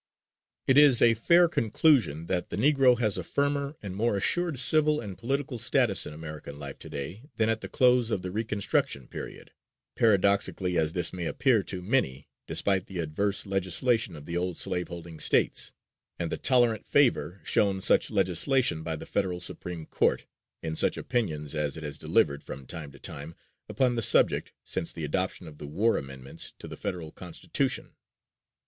[0.65, 4.99] It is a fair conclusion that the Negro has a firmer and more assured civil
[4.99, 9.07] and political status in American life to day than at the close of the Reconstruction
[9.07, 9.51] period,
[9.95, 14.87] paradoxical as this may appear to many, despite the adverse legislation of the old slave
[14.87, 15.71] holding States,
[16.17, 20.25] and the tolerant favor shown such legislation by the Federal Supreme Court,
[20.63, 23.35] in such opinions as it has delivered, from time to time,
[23.69, 27.93] upon the subject, since the adoption of the War amendments to the Federal Constitution.